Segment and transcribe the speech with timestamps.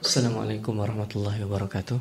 [0.00, 2.00] Assalamualaikum warahmatullahi wabarakatuh.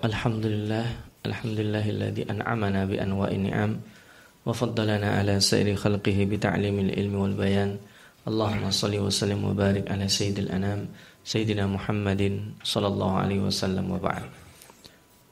[0.00, 0.86] Alhamdulillah,
[1.28, 7.76] alhamdulillahilladzi an'amana bi anwa'i ni'am wa faddalana ala sairi khalqihi bi ta'limil ilmi wal bayan.
[8.24, 10.88] Allahumma salli wa sallim wa barik ala sayyidil anam
[11.20, 14.00] sayyidina Muhammadin sallallahu alaihi wasallam wa.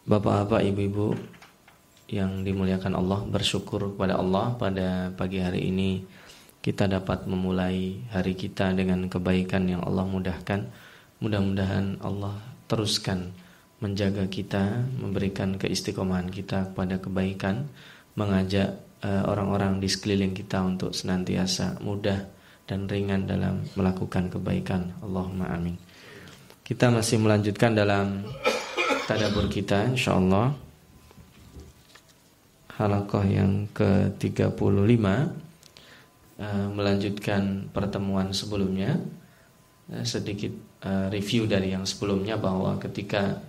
[0.04, 1.16] Bapak-bapak, ibu-ibu
[2.12, 6.04] yang dimuliakan Allah, bersyukur kepada Allah pada pagi hari ini
[6.58, 10.66] kita dapat memulai hari kita dengan kebaikan yang Allah mudahkan.
[11.22, 13.30] Mudah-mudahan Allah teruskan
[13.78, 17.70] menjaga kita, memberikan keistiqomahan kita kepada kebaikan,
[18.18, 18.74] mengajak
[19.06, 22.26] eh, orang-orang uh, di sekeliling kita untuk senantiasa mudah
[22.66, 24.98] dan ringan dalam melakukan kebaikan.
[25.00, 25.78] Allahumma amin.
[26.66, 28.28] Kita masih melanjutkan dalam
[29.08, 30.52] tadabur kita insyaallah
[32.76, 35.47] halakoh yang ke-35
[36.38, 38.98] uh, melanjutkan pertemuan sebelumnya
[39.92, 40.50] uh, sedikit
[40.86, 43.42] uh, review dari yang sebelumnya bahwa ketika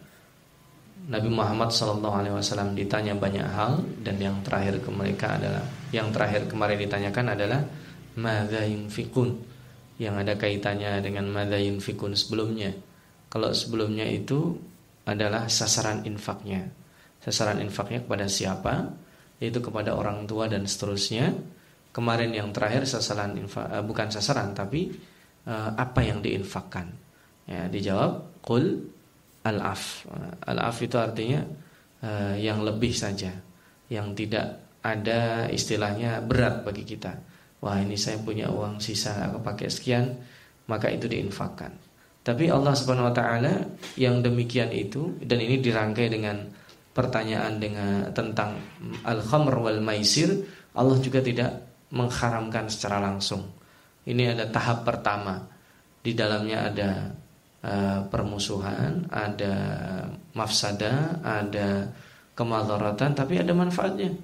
[1.10, 6.78] Nabi Muhammad SAW ditanya banyak hal dan yang terakhir ke mereka adalah yang terakhir kemarin
[6.86, 7.62] ditanyakan adalah
[8.14, 9.42] madza yunfikun
[9.98, 12.76] yang ada kaitannya dengan madza yunfikun sebelumnya.
[13.30, 14.54] Kalau sebelumnya itu
[15.10, 16.70] adalah sasaran infaknya.
[17.26, 18.94] Sasaran infaknya kepada siapa?
[19.42, 21.34] Yaitu kepada orang tua dan seterusnya.
[21.90, 24.94] Kemarin yang terakhir sasaran infak uh, bukan sasaran tapi
[25.50, 26.86] uh, apa yang diinfakkan.
[27.50, 28.86] Ya, dijawab qul
[29.42, 30.06] al-af.
[30.06, 31.42] Uh, al-af itu artinya
[32.06, 33.34] uh, yang lebih saja,
[33.90, 37.12] yang tidak ada istilahnya berat bagi kita.
[37.60, 40.16] Wah, ini saya punya uang sisa aku pakai sekian,
[40.72, 41.76] maka itu diinfakkan.
[42.24, 43.54] Tapi Allah Subhanahu wa taala
[43.98, 46.46] yang demikian itu dan ini dirangkai dengan
[46.94, 48.60] pertanyaan dengan tentang
[49.04, 50.30] al-khamr wal maisir,
[50.76, 53.46] Allah juga tidak mengharamkan secara langsung.
[54.06, 55.42] Ini ada tahap pertama.
[56.00, 56.90] Di dalamnya ada
[57.66, 59.54] uh, permusuhan, ada
[60.34, 61.90] mafsada, ada
[62.34, 64.16] kemadaratan, tapi ada manfaatnya.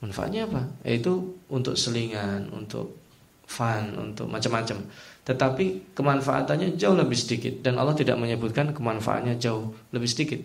[0.00, 0.62] Manfaatnya apa?
[0.84, 3.04] Yaitu untuk selingan, untuk
[3.44, 4.80] fun, untuk macam-macam.
[5.24, 10.40] Tetapi kemanfaatannya jauh lebih sedikit dan Allah tidak menyebutkan kemanfaatannya jauh lebih sedikit.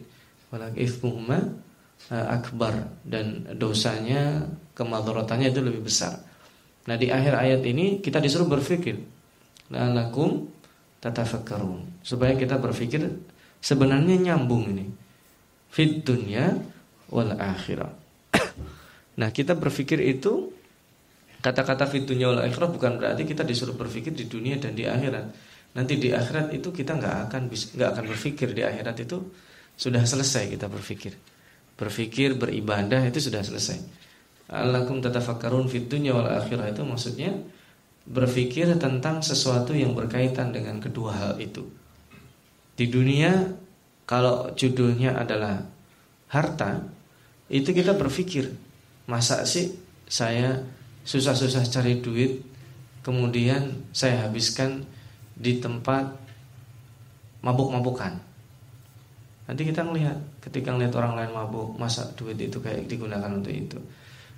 [0.52, 1.40] Walakifmuhuma
[2.12, 6.28] eh, akbar dan dosanya kemadaratannya itu lebih besar.
[6.89, 8.97] Nah di akhir ayat ini kita disuruh berpikir
[9.69, 10.50] lalakum
[10.97, 13.05] tatafakkarun supaya kita berpikir
[13.61, 14.89] sebenarnya nyambung ini
[15.69, 16.57] fit dunya
[17.13, 17.94] wal akhirah.
[19.22, 20.49] nah kita berpikir itu
[21.39, 25.25] Kata-kata fitunya wal akhirah bukan berarti kita disuruh berpikir di dunia dan di akhirat.
[25.72, 29.23] Nanti di akhirat itu kita nggak akan nggak akan berpikir di akhirat itu
[29.79, 31.16] sudah selesai kita berpikir.
[31.79, 33.79] Berpikir beribadah itu sudah selesai.
[34.49, 36.73] Alakum tatafakkarun fid dunya wal akhirah.
[36.73, 37.37] Itu maksudnya
[38.09, 41.69] berpikir tentang sesuatu yang berkaitan dengan kedua hal itu.
[42.73, 43.53] Di dunia
[44.09, 45.61] kalau judulnya adalah
[46.33, 46.81] harta,
[47.45, 48.49] itu kita berpikir,
[49.05, 49.77] masa sih
[50.09, 50.66] saya
[51.05, 52.41] susah-susah cari duit
[53.05, 54.81] kemudian saya habiskan
[55.37, 56.09] di tempat
[57.45, 58.17] mabuk-mabukan?
[59.45, 63.77] Nanti kita ngelihat ketika ngelihat orang lain mabuk masa duit itu kayak digunakan untuk itu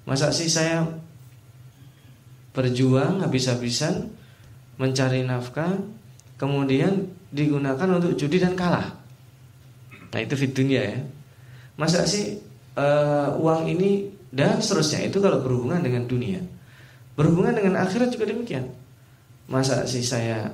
[0.07, 0.87] masa sih saya
[2.51, 4.11] berjuang habis-habisan
[4.75, 5.77] mencari nafkah
[6.35, 8.97] kemudian digunakan untuk judi dan kalah
[10.11, 10.99] nah itu fitunya ya
[11.79, 12.35] masa sih
[12.75, 16.41] uh, uang ini dan seterusnya itu kalau berhubungan dengan dunia
[17.11, 18.71] Berhubungan dengan akhirat juga demikian.
[19.51, 20.47] Masa sih saya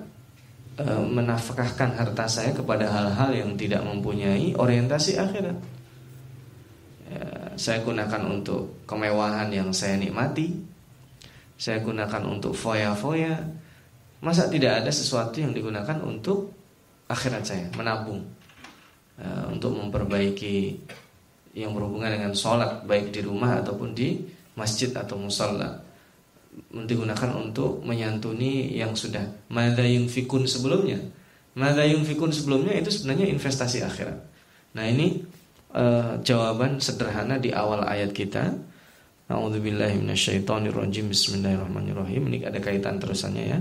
[0.73, 5.53] e, menafkahkan harta saya kepada hal-hal yang tidak mempunyai orientasi akhirat?
[7.07, 10.51] Ya, saya gunakan untuk kemewahan yang saya nikmati.
[11.55, 13.47] Saya gunakan untuk foya-foya.
[14.19, 16.51] Masa tidak ada sesuatu yang digunakan untuk
[17.07, 18.25] akhirat saya, menabung
[19.15, 20.75] e, untuk memperbaiki
[21.55, 24.21] yang berhubungan dengan sholat baik di rumah ataupun di
[24.57, 25.87] masjid atau musola
[26.73, 29.21] digunakan untuk menyantuni yang sudah
[29.53, 30.97] madayun fikun sebelumnya.
[31.57, 34.17] Madayun fikun sebelumnya itu sebenarnya investasi akhirat.
[34.77, 35.21] Nah ini
[35.73, 38.53] uh, jawaban sederhana di awal ayat kita.
[39.27, 41.11] A'udzubillahi minasyaitonirrajim.
[41.11, 42.31] Bismillahirrahmanirrahim.
[42.31, 43.59] Ini ada kaitan terusannya ya.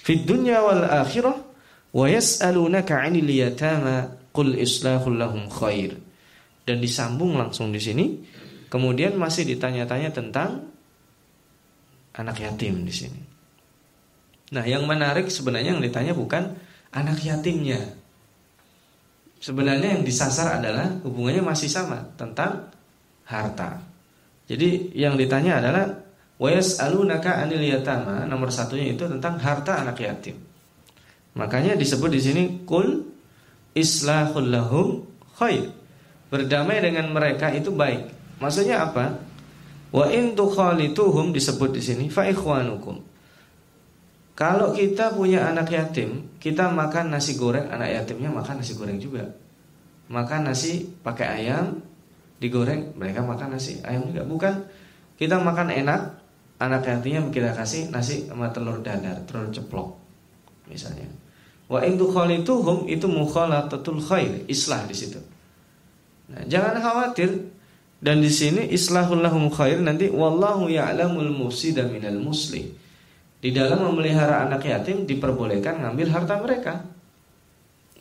[0.00, 1.36] Fid dunya wal akhirah
[1.96, 5.96] wa yas'alunaka 'anil yatama qul islahul lahum khair.
[6.68, 8.06] Dan disambung langsung di sini.
[8.70, 10.70] Kemudian masih ditanya-tanya tentang
[12.14, 13.20] anak yatim di sini.
[14.50, 16.54] Nah, yang menarik sebenarnya yang ditanya bukan
[16.90, 17.98] anak yatimnya.
[19.40, 22.68] Sebenarnya yang disasar adalah hubungannya masih sama tentang
[23.24, 23.80] harta.
[24.44, 25.96] Jadi yang ditanya adalah
[26.36, 30.36] wayas alunaka anil yatama nomor satunya itu tentang harta anak yatim.
[31.40, 33.06] Makanya disebut di sini kul
[33.72, 34.88] islahul lahum
[35.40, 35.72] khair.
[36.28, 38.12] Berdamai dengan mereka itu baik.
[38.44, 39.18] Maksudnya apa?
[39.90, 43.09] Wa in tukhalituhum disebut di sini fa ikhwanukum.
[44.40, 49.28] Kalau kita punya anak yatim, kita makan nasi goreng, anak yatimnya makan nasi goreng juga.
[50.08, 51.84] Makan nasi pakai ayam,
[52.40, 54.24] digoreng, mereka makan nasi ayam juga.
[54.24, 54.64] Bukan
[55.20, 56.16] kita makan enak,
[56.56, 60.00] anak yatimnya kita kasih nasi sama telur dadar, telur ceplok
[60.72, 61.04] misalnya.
[61.68, 65.20] Wa in tukhalituhum itu mukhalatatul khair, islah di situ.
[66.32, 67.28] Nah, jangan khawatir
[68.00, 72.72] dan di sini islahul lahum khair nanti wallahu ya'lamul mufsida minal muslim.
[73.40, 76.84] Di dalam memelihara anak yatim diperbolehkan ngambil harta mereka.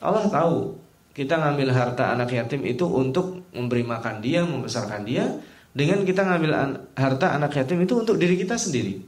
[0.04, 0.76] Allah tahu
[1.16, 5.28] kita ngambil harta anak yatim itu untuk memberi makan dia, membesarkan dia,
[5.72, 9.00] dengan kita ngambil an harta anak yatim itu untuk diri kita sendiri.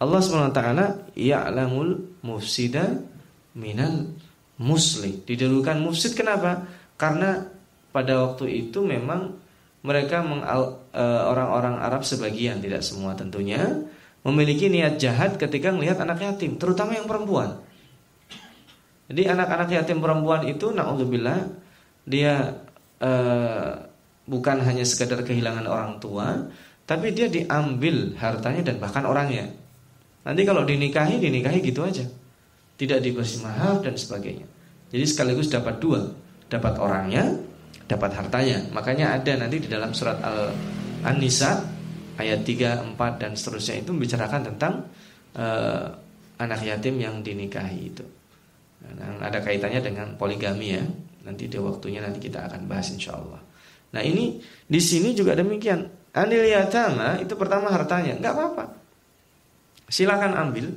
[0.00, 0.60] Allah SWT
[1.16, 3.00] ya'lamul mufsida
[3.56, 4.12] minal
[4.60, 5.22] muslim.
[5.24, 6.66] Didahulukan mufsid kenapa?
[7.00, 7.46] Karena
[7.94, 9.38] pada waktu itu memang
[9.86, 10.24] mereka
[10.90, 13.84] e, orang-orang Arab sebagian tidak semua tentunya
[14.24, 17.60] memiliki niat jahat ketika melihat anak yatim, terutama yang perempuan.
[19.04, 21.44] Jadi anak-anak yatim perempuan itu naudzubillah
[22.08, 22.56] dia
[23.04, 23.72] uh,
[24.24, 26.48] bukan hanya sekedar kehilangan orang tua,
[26.88, 29.52] tapi dia diambil hartanya dan bahkan orangnya.
[30.24, 32.04] Nanti kalau dinikahi dinikahi gitu aja.
[32.74, 34.48] Tidak diberi mahar dan sebagainya.
[34.88, 36.10] Jadi sekaligus dapat dua,
[36.48, 37.38] dapat orangnya
[37.84, 38.64] dapat hartanya.
[38.72, 41.73] Makanya ada nanti di dalam surat Al-An-Nisa
[42.18, 44.86] ayat 3, 4 dan seterusnya itu membicarakan tentang
[45.34, 45.86] uh,
[46.38, 48.04] anak yatim yang dinikahi itu.
[48.84, 50.84] Dan ada kaitannya dengan poligami ya.
[51.24, 53.40] Nanti di waktunya nanti kita akan bahas insya Allah.
[53.96, 55.88] Nah ini di sini juga demikian.
[56.14, 58.64] Anil yatama itu pertama hartanya, nggak apa-apa.
[59.90, 60.70] Silakan ambil,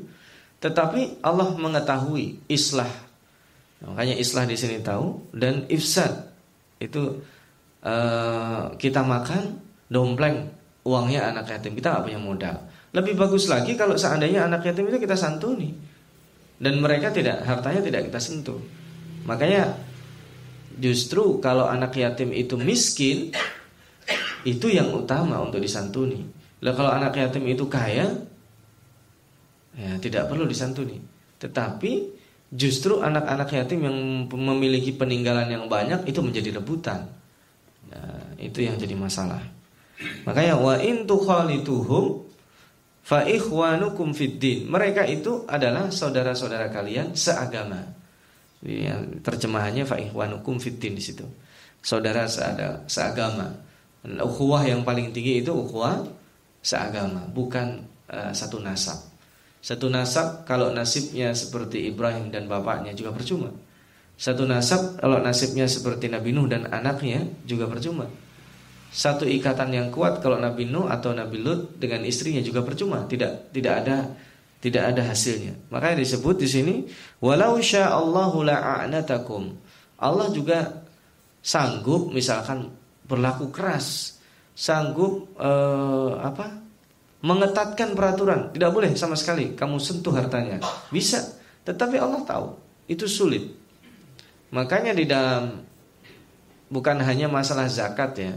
[0.63, 2.89] tetapi Allah mengetahui islah.
[3.85, 6.33] Makanya islah di sini tahu dan ifsad
[6.81, 7.21] itu
[7.85, 10.49] uh, kita makan dompleng
[10.87, 11.75] uangnya anak yatim.
[11.75, 12.55] Kita nggak punya modal.
[12.95, 15.75] Lebih bagus lagi kalau seandainya anak yatim itu kita santuni.
[16.57, 18.57] Dan mereka tidak hartanya tidak kita sentuh.
[19.27, 19.75] Makanya
[20.79, 23.35] justru kalau anak yatim itu miskin
[24.47, 26.23] itu yang utama untuk disantuni.
[26.63, 28.07] Lah kalau anak yatim itu kaya
[29.75, 30.97] ya tidak perlu disantuni.
[31.37, 32.17] Tetapi
[32.47, 33.97] Justru anak-anak yatim yang
[34.31, 37.11] memiliki peninggalan yang banyak itu menjadi rebutan.
[37.91, 39.43] Nah, itu yang jadi masalah.
[39.97, 42.27] Makanya wa in tukhalituhum
[43.01, 44.69] fa ikhwanukum fiddin.
[44.69, 47.81] Mereka itu adalah saudara-saudara kalian seagama.
[48.61, 51.25] Ya, terjemahannya fa ikhwanukum fiddin di situ.
[51.81, 53.65] Saudara seada, seagama.
[54.07, 56.07] ukhuwah yang paling tinggi itu ukhuwah
[56.63, 58.95] seagama, bukan uh, satu nasab.
[59.59, 63.51] Satu nasab kalau nasibnya seperti Ibrahim dan bapaknya juga percuma.
[64.15, 68.07] Satu nasab kalau nasibnya seperti Nabi Nuh dan anaknya juga percuma.
[68.87, 73.51] Satu ikatan yang kuat kalau Nabi Nuh atau Nabi Lut dengan istrinya juga percuma, tidak
[73.51, 73.97] tidak ada
[74.57, 75.53] tidak ada hasilnya.
[75.69, 76.75] Makanya disebut di sini
[77.21, 79.53] walau sya'allahu la'anatakum.
[80.01, 80.87] Allah juga
[81.43, 82.71] sanggup misalkan
[83.05, 84.17] berlaku keras,
[84.57, 86.67] sanggup eh, apa?
[87.17, 90.61] mengetatkan peraturan, tidak boleh sama sekali kamu sentuh hartanya.
[90.93, 91.17] Bisa,
[91.65, 92.47] tetapi Allah tahu
[92.85, 93.57] itu sulit.
[94.53, 95.65] Makanya di dalam
[96.69, 98.33] bukan hanya masalah zakat ya,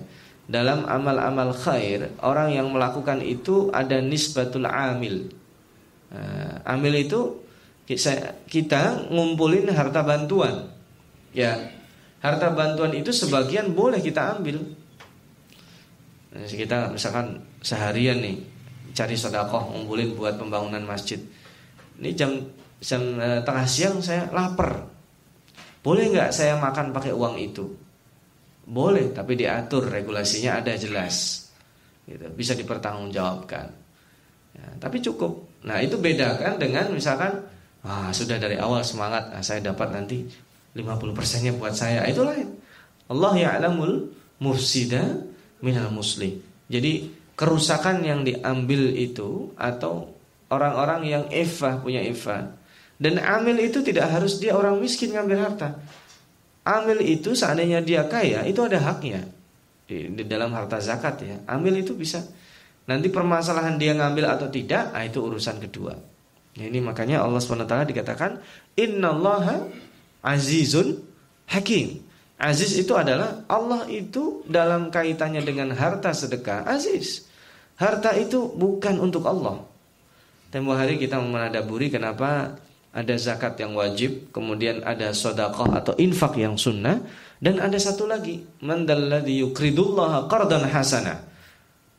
[0.51, 5.31] dalam amal-amal khair orang yang melakukan itu ada nisbatul amil.
[6.11, 7.39] Uh, amil itu
[8.51, 10.67] kita ngumpulin harta bantuan.
[11.31, 11.71] Ya,
[12.19, 14.59] harta bantuan itu sebagian boleh kita ambil.
[16.31, 18.43] Nah, kita misalkan seharian nih
[18.95, 21.19] cari sodakoh ngumpulin buat pembangunan masjid.
[21.99, 22.31] Ini jam
[22.83, 24.87] jam e, tengah siang saya lapar.
[25.83, 27.67] Boleh nggak saya makan pakai uang itu?
[28.71, 31.47] Boleh, tapi diatur regulasinya ada jelas.
[32.07, 33.67] Gitu, bisa dipertanggungjawabkan.
[34.55, 35.63] Ya, tapi cukup.
[35.67, 37.35] Nah itu beda kan dengan misalkan
[37.83, 40.23] ah sudah dari awal semangat, nah, saya dapat nanti
[40.79, 40.87] 50
[41.19, 42.07] persennya buat saya.
[42.07, 42.47] Itu lain.
[43.11, 44.07] Allah ya'lamul
[44.39, 45.03] mufsida
[45.67, 46.39] minal muslim.
[46.71, 50.15] Jadi kerusakan yang diambil itu atau
[50.47, 52.53] orang-orang yang eva punya eva
[53.01, 55.81] dan amil itu tidak harus dia orang miskin ngambil harta
[56.67, 59.25] amil itu seandainya dia kaya itu ada haknya.
[59.91, 61.37] Di, dalam harta zakat ya.
[61.51, 62.23] Amil itu bisa.
[62.87, 65.95] Nanti permasalahan dia ngambil atau tidak nah itu urusan kedua.
[66.51, 68.43] Nah, ini makanya Allah swt dikatakan
[68.75, 69.67] innallaha
[70.27, 70.99] azizun
[71.51, 72.03] hakim.
[72.41, 77.29] Aziz itu adalah Allah itu dalam kaitannya dengan harta sedekah aziz.
[77.77, 79.61] Harta itu bukan untuk Allah.
[80.49, 82.57] Tempo hari kita menadaburi kenapa
[82.91, 86.99] ada zakat yang wajib, kemudian ada sodakoh atau infak yang sunnah,
[87.39, 91.23] dan ada satu lagi, mandalladhi yukridullaha qardan hasana.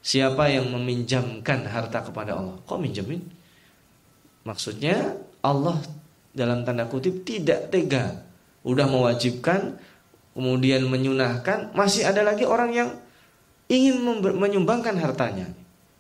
[0.02, 2.58] Siapa yang meminjamkan harta kepada Allah?
[2.68, 3.22] Kok minjemin?
[4.44, 5.78] Maksudnya Allah
[6.34, 8.26] dalam tanda kutip tidak tega,
[8.68, 9.78] udah mewajibkan,
[10.36, 12.90] kemudian menyunahkan, masih ada lagi orang yang
[13.72, 14.04] ingin
[14.36, 15.48] menyumbangkan hartanya.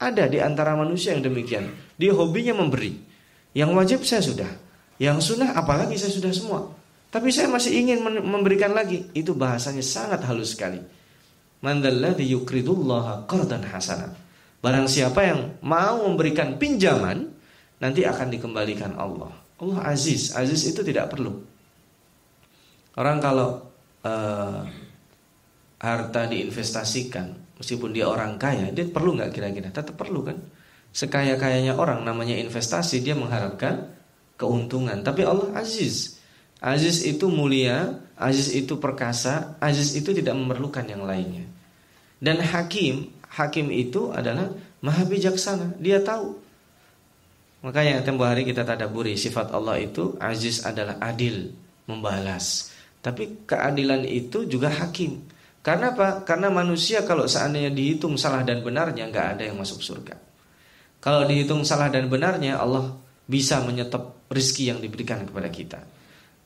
[0.01, 1.69] Ada di antara manusia yang demikian.
[1.95, 2.97] Dia hobinya memberi.
[3.53, 4.51] Yang wajib saya sudah.
[5.01, 6.61] Yang sunnah apalagi saya sudah semua.
[7.09, 9.09] Tapi saya masih ingin memberikan lagi.
[9.17, 10.77] Itu bahasanya sangat halus sekali.
[11.65, 14.13] Mandalladhi yukridullaha qardan hasana.
[14.61, 17.33] Barang siapa yang mau memberikan pinjaman,
[17.81, 19.33] nanti akan dikembalikan Allah.
[19.57, 20.37] Allah aziz.
[20.37, 21.33] Aziz itu tidak perlu.
[22.93, 23.73] Orang kalau
[24.05, 24.61] uh,
[25.81, 29.73] harta diinvestasikan, meskipun dia orang kaya, dia perlu nggak kira-kira?
[29.73, 30.37] Tetap perlu kan?
[30.93, 34.00] Sekaya-kayanya orang namanya investasi, dia mengharapkan
[34.41, 35.05] keuntungan.
[35.05, 36.17] Tapi Allah aziz.
[36.57, 41.45] Aziz itu mulia, aziz itu perkasa, aziz itu tidak memerlukan yang lainnya.
[42.21, 44.49] Dan hakim, hakim itu adalah
[44.81, 45.77] maha bijaksana.
[45.77, 46.37] Dia tahu.
[47.61, 51.53] Makanya tempo hari kita tadaburi sifat Allah itu aziz adalah adil,
[51.85, 52.73] membalas.
[53.01, 55.25] Tapi keadilan itu juga hakim.
[55.65, 56.25] Karena apa?
[56.25, 60.17] Karena manusia kalau seandainya dihitung salah dan benarnya nggak ada yang masuk surga.
[61.01, 62.93] Kalau dihitung salah dan benarnya Allah
[63.25, 65.79] bisa menyetop rizki yang diberikan kepada kita.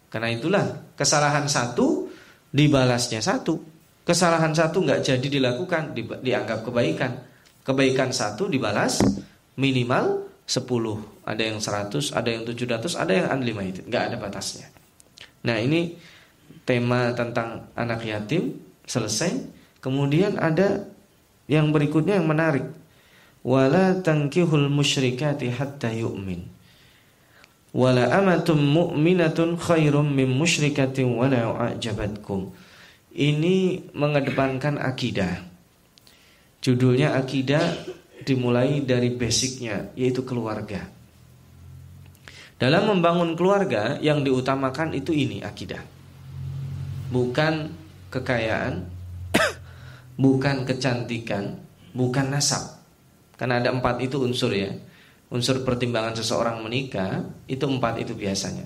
[0.10, 0.66] Karena itulah
[0.98, 2.10] kesalahan satu
[2.50, 3.62] dibalasnya satu.
[4.06, 7.12] Kesalahan satu nggak jadi dilakukan di, dianggap kebaikan.
[7.66, 9.02] Kebaikan satu dibalas
[9.58, 14.70] minimal 10 Ada yang 100, ada yang 700, ada yang unlimited Nggak ada batasnya
[15.46, 15.98] Nah ini
[16.66, 19.34] tema tentang anak yatim selesai.
[19.82, 20.90] Kemudian ada
[21.46, 22.66] yang berikutnya yang menarik.
[23.46, 26.42] Wala tankihul musyrikati hatta yu'min.
[27.76, 32.56] Wala amatum mu'minatun khairum min musyrikatin wala a'jabatkum.
[33.12, 35.44] Ini mengedepankan akidah.
[36.64, 37.76] Judulnya akidah
[38.24, 40.88] dimulai dari basicnya yaitu keluarga.
[42.56, 45.84] Dalam membangun keluarga yang diutamakan itu ini akidah.
[47.12, 47.76] Bukan
[48.08, 48.88] kekayaan,
[50.24, 51.60] bukan kecantikan,
[51.92, 52.80] bukan nasab.
[53.36, 54.72] Karena ada empat itu unsur ya.
[55.36, 58.64] Unsur pertimbangan seseorang menikah itu empat itu biasanya.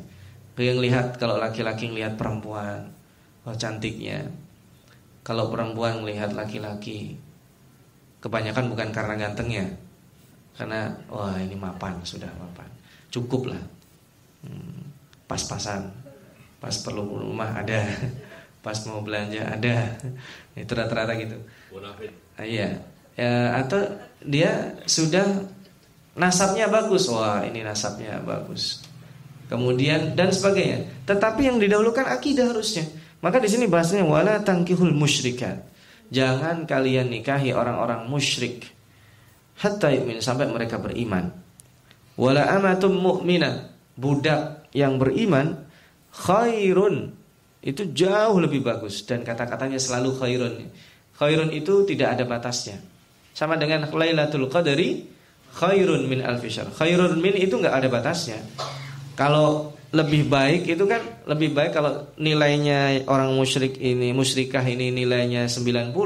[0.53, 2.93] Yang lihat kalau laki-laki ngelihat perempuan,
[3.41, 4.29] oh cantiknya.
[5.25, 7.17] Kalau perempuan melihat laki-laki,
[8.21, 9.65] kebanyakan bukan karena gantengnya,
[10.53, 12.69] karena wah ini mapan sudah mapan,
[13.09, 13.63] cukup lah,
[14.45, 14.79] hmm,
[15.25, 15.89] pas-pasan,
[16.61, 17.81] pas perlu rumah ada.
[18.59, 19.95] Pas mau belanja ada.
[20.51, 21.39] Itu rata-rata gitu.
[22.35, 22.75] Ah, iya.
[23.15, 23.87] Ya, atau
[24.19, 25.47] dia sudah
[26.19, 27.07] nasabnya bagus.
[27.07, 28.83] Wah ini nasabnya bagus.
[29.47, 31.07] Kemudian dan sebagainya.
[31.07, 32.85] Tetapi yang didahulukan akidah harusnya.
[33.23, 35.65] Maka di sini bahasanya wala tangkihul musyrikat.
[36.11, 38.67] Jangan kalian nikahi orang-orang musyrik.
[39.59, 41.33] Hatta yu'min sampai mereka beriman.
[42.19, 45.67] Wala amatum mu'minah budak yang beriman
[46.13, 47.15] khairun.
[47.59, 49.03] Itu jauh lebih bagus.
[49.03, 50.55] Dan kata-katanya selalu khairun.
[51.19, 52.79] Khairun itu tidak ada batasnya.
[53.35, 55.18] Sama dengan Lailatul Qadri
[55.55, 56.69] khairun min alfisar.
[56.73, 58.41] Khairun min itu nggak ada batasnya.
[59.17, 65.49] Kalau lebih baik itu kan lebih baik kalau nilainya orang musyrik ini musyrikah ini nilainya
[65.49, 65.97] 90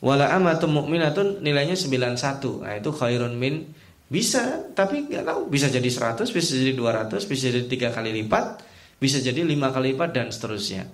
[0.00, 2.64] wala amatum mu'minatun nilainya 91.
[2.64, 3.68] Nah, itu khairun min
[4.08, 8.64] bisa tapi nggak tahu bisa jadi 100, bisa jadi 200, bisa jadi tiga kali lipat
[9.04, 10.88] bisa jadi lima kali lipat dan seterusnya.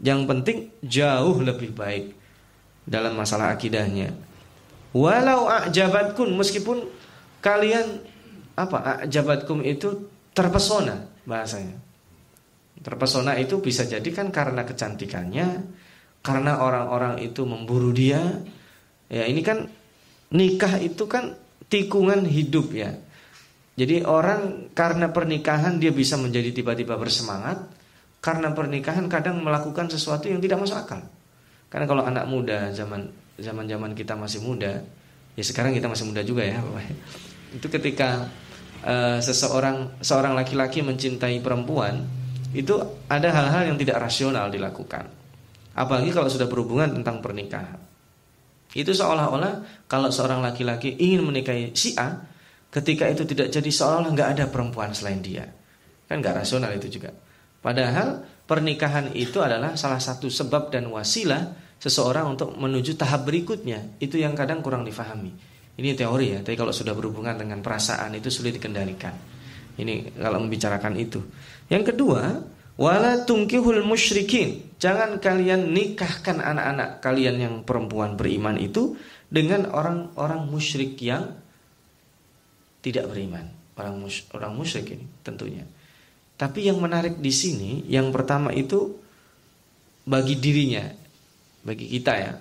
[0.00, 2.16] Yang penting jauh lebih baik
[2.88, 4.16] dalam masalah akidahnya.
[4.96, 6.88] Walau ajabatkum meskipun
[7.40, 8.04] kalian
[8.56, 11.76] apa ajabatkum itu terpesona bahasanya.
[12.80, 15.48] Terpesona itu bisa jadi kan karena kecantikannya,
[16.24, 18.40] karena orang-orang itu memburu dia.
[19.10, 19.68] Ya ini kan
[20.32, 21.36] nikah itu kan
[21.68, 22.96] tikungan hidup ya.
[23.76, 27.68] Jadi orang karena pernikahan dia bisa menjadi tiba-tiba bersemangat,
[28.20, 31.00] karena pernikahan kadang melakukan sesuatu yang tidak masuk akal.
[31.72, 33.08] Karena kalau anak muda zaman
[33.40, 34.84] zaman zaman kita masih muda,
[35.36, 36.60] ya sekarang kita masih muda juga ya,
[37.54, 38.30] itu ketika
[38.86, 42.06] uh, seseorang seorang laki-laki mencintai perempuan,
[42.54, 42.78] itu
[43.10, 45.06] ada hal-hal yang tidak rasional dilakukan.
[45.74, 47.78] Apalagi kalau sudah berhubungan tentang pernikahan.
[48.70, 52.30] Itu seolah-olah kalau seorang laki-laki ingin menikahi si A,
[52.70, 55.42] Ketika itu tidak jadi seolah nggak ada perempuan selain dia.
[56.06, 57.10] Kan nggak rasional itu juga.
[57.58, 61.50] Padahal pernikahan itu adalah salah satu sebab dan wasilah
[61.82, 63.98] seseorang untuk menuju tahap berikutnya.
[63.98, 65.34] Itu yang kadang kurang difahami.
[65.80, 69.16] Ini teori ya, tapi kalau sudah berhubungan dengan perasaan itu sulit dikendalikan.
[69.80, 71.24] Ini kalau membicarakan itu.
[71.72, 72.36] Yang kedua,
[72.76, 74.76] wala tungkihul musyrikin.
[74.76, 79.00] Jangan kalian nikahkan anak-anak kalian yang perempuan beriman itu
[79.32, 81.32] dengan orang-orang musyrik yang
[82.84, 83.48] tidak beriman.
[83.80, 85.64] Orang mus orang musyrik ini tentunya.
[86.36, 89.00] Tapi yang menarik di sini yang pertama itu
[90.04, 90.84] bagi dirinya,
[91.64, 92.32] bagi kita ya.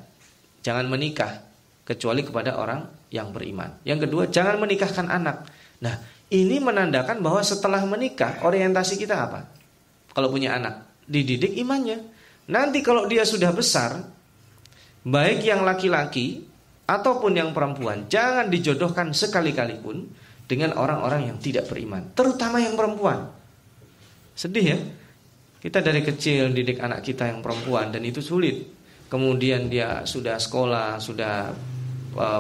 [0.60, 1.40] Jangan menikah
[1.88, 3.82] kecuali kepada orang yang beriman.
[3.86, 5.50] Yang kedua, jangan menikahkan anak.
[5.82, 5.96] Nah,
[6.30, 9.50] ini menandakan bahwa setelah menikah, orientasi kita apa?
[10.14, 12.06] Kalau punya anak, dididik imannya.
[12.50, 13.98] Nanti kalau dia sudah besar,
[15.06, 16.46] baik yang laki-laki
[16.90, 20.06] ataupun yang perempuan, jangan dijodohkan sekali-kali pun
[20.50, 23.30] dengan orang-orang yang tidak beriman, terutama yang perempuan.
[24.34, 24.80] Sedih ya?
[25.60, 28.66] Kita dari kecil didik anak kita yang perempuan dan itu sulit.
[29.12, 31.52] Kemudian dia sudah sekolah, sudah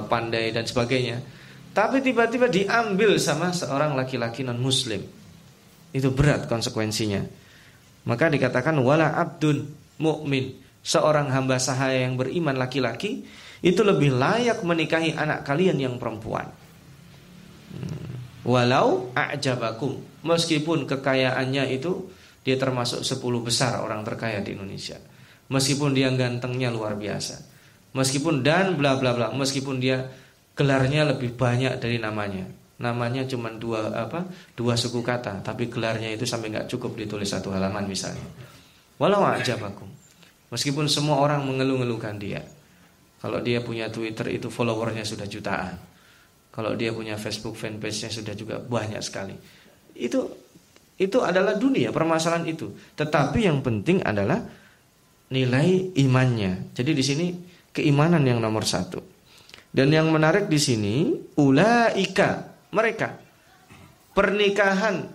[0.05, 1.21] pandai dan sebagainya.
[1.69, 5.05] Tapi tiba-tiba diambil sama seorang laki-laki non muslim.
[5.93, 7.21] Itu berat konsekuensinya.
[8.09, 9.69] Maka dikatakan wala abdun
[10.01, 13.27] mukmin, seorang hamba sahaya yang beriman laki-laki
[13.59, 16.47] itu lebih layak menikahi anak kalian yang perempuan.
[17.75, 18.09] Hmm.
[18.47, 22.07] Walau a'jabakum, meskipun kekayaannya itu
[22.41, 24.97] dia termasuk 10 besar orang terkaya di Indonesia.
[25.51, 27.48] Meskipun dia gantengnya luar biasa.
[27.93, 30.05] Meskipun dan bla bla bla, meskipun dia
[30.53, 32.45] gelarnya lebih banyak dari namanya.
[32.79, 34.29] Namanya cuma dua apa?
[34.55, 38.23] Dua suku kata, tapi gelarnya itu sampai nggak cukup ditulis satu halaman misalnya.
[39.01, 39.89] Walau ajabakum.
[40.49, 42.41] Meskipun semua orang mengeluh-ngeluhkan dia.
[43.19, 45.75] Kalau dia punya Twitter itu followernya sudah jutaan.
[46.49, 49.35] Kalau dia punya Facebook fanpage-nya sudah juga banyak sekali.
[49.95, 50.27] Itu
[50.99, 52.75] itu adalah dunia permasalahan itu.
[52.95, 54.43] Tetapi yang penting adalah
[55.31, 56.75] nilai imannya.
[56.75, 57.27] Jadi di sini
[57.75, 59.01] keimanan yang nomor satu.
[59.69, 63.21] Dan yang menarik di sini, ulaika mereka
[64.17, 65.09] pernikahan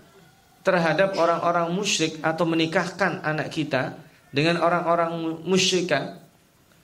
[0.65, 4.01] terhadap orang-orang musyrik atau menikahkan anak kita
[4.33, 6.19] dengan orang-orang musyrikah,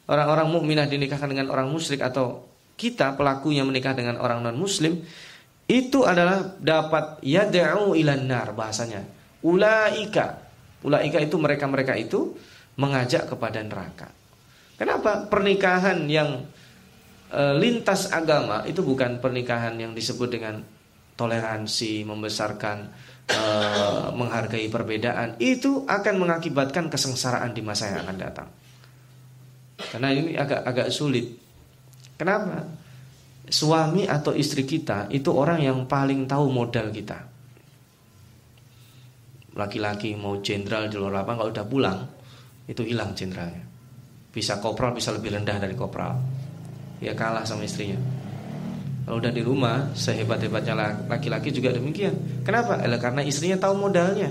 [0.07, 2.45] orang-orang mukminah dinikahkan dengan orang musyrik atau
[2.77, 5.01] kita pelakunya menikah dengan orang non muslim
[5.71, 9.07] itu adalah dapat yad'u ilan nar bahasanya.
[9.47, 10.43] Ulaika.
[10.81, 12.35] Ulaika itu mereka-mereka itu
[12.81, 14.09] mengajak kepada neraka.
[14.81, 16.41] Kenapa pernikahan yang
[17.29, 20.65] e, lintas agama itu bukan pernikahan yang disebut dengan
[21.21, 22.89] toleransi, membesarkan,
[23.29, 23.41] e,
[24.17, 28.49] menghargai perbedaan, itu akan mengakibatkan kesengsaraan di masa yang akan datang.
[29.77, 31.29] Karena ini agak agak sulit.
[32.17, 32.65] Kenapa?
[33.53, 37.21] Suami atau istri kita itu orang yang paling tahu modal kita.
[39.61, 42.01] Laki-laki mau jenderal di luar lapangan kalau udah pulang
[42.65, 43.70] itu hilang jenderalnya
[44.31, 46.19] bisa kopral bisa lebih rendah dari kopral.
[47.03, 47.99] Ya kalah sama istrinya.
[49.05, 52.45] Kalau udah di rumah sehebat-hebatnya laki-laki juga demikian.
[52.47, 52.79] Kenapa?
[52.79, 54.31] Ela karena istrinya tahu modalnya.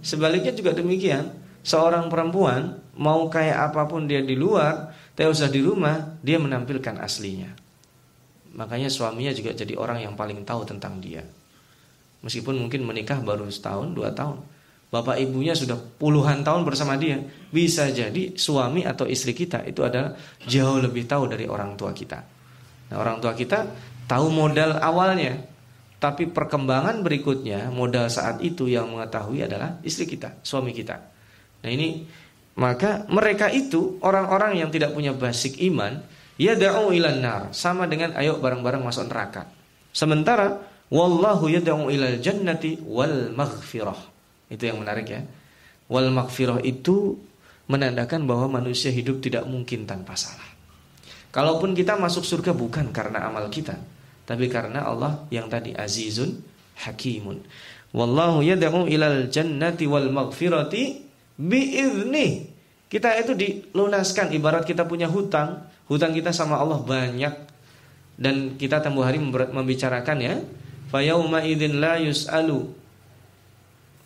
[0.00, 1.34] Sebaliknya juga demikian.
[1.66, 7.02] Seorang perempuan mau kayak apa pun dia di luar tapi usah di rumah dia menampilkan
[7.02, 7.52] aslinya.
[8.56, 11.26] Makanya suaminya juga jadi orang yang paling tahu tentang dia.
[12.24, 14.40] Meskipun mungkin menikah baru setahun dua tahun
[14.86, 17.18] bapak ibunya sudah puluhan tahun bersama dia,
[17.50, 20.14] bisa jadi suami atau istri kita itu adalah
[20.46, 22.18] jauh lebih tahu dari orang tua kita.
[22.86, 23.66] Nah, orang tua kita
[24.06, 25.42] tahu modal awalnya,
[25.98, 30.96] tapi perkembangan berikutnya modal saat itu yang mengetahui adalah istri kita, suami kita.
[31.66, 32.06] Nah, ini
[32.56, 36.00] maka mereka itu orang-orang yang tidak punya basic iman,
[36.40, 39.50] ya da'u ilan nar, sama dengan ayo bareng-bareng masuk neraka.
[39.92, 44.15] Sementara wallahu yad'u ilal jannati wal maghfirah.
[44.46, 45.22] Itu yang menarik ya.
[45.86, 47.18] Wal maghfirah itu
[47.66, 50.46] menandakan bahwa manusia hidup tidak mungkin tanpa salah.
[51.34, 53.76] Kalaupun kita masuk surga bukan karena amal kita,
[54.24, 56.40] tapi karena Allah yang tadi azizun
[56.80, 57.42] hakimun.
[57.92, 60.82] Wallahu yad'u ilal jannati wal maghfirati
[61.36, 62.50] biizni.
[62.86, 67.34] Kita itu dilunaskan ibarat kita punya hutang, hutang kita sama Allah banyak
[68.16, 70.34] dan kita tembuh hari membicarakan ya.
[70.86, 72.85] Fa yauma idzin la yus'alu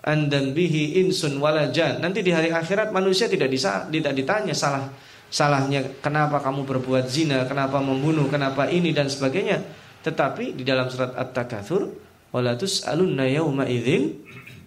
[0.04, 2.00] andan bihi insun walajan.
[2.00, 4.88] Nanti di hari akhirat manusia tidak bisa tidak ditanya salah
[5.30, 9.62] salahnya kenapa kamu berbuat zina, kenapa membunuh, kenapa ini dan sebagainya.
[10.00, 11.86] Tetapi di dalam surat At-Takatsur
[12.32, 14.16] wala tus'alunna yauma idzin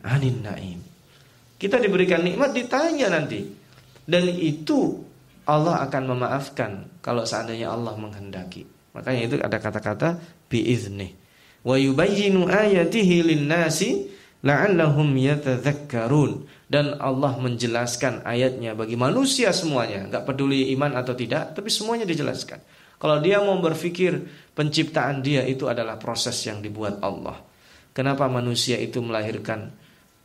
[0.06, 0.80] anin naim.
[1.58, 3.64] Kita diberikan nikmat ditanya nanti.
[4.04, 5.00] Dan itu
[5.48, 8.68] Allah akan memaafkan kalau seandainya Allah menghendaki.
[8.92, 10.20] Makanya itu ada kata-kata
[10.52, 11.16] biizni.
[11.64, 14.12] Wa yubayyinu ayatihi lin-nasi
[14.44, 21.72] la'allahum yatadzakkarun dan Allah menjelaskan ayatnya bagi manusia semuanya nggak peduli iman atau tidak tapi
[21.72, 22.60] semuanya dijelaskan
[23.00, 24.20] kalau dia mau berpikir
[24.52, 27.54] penciptaan dia itu adalah proses yang dibuat Allah
[27.94, 29.70] Kenapa manusia itu melahirkan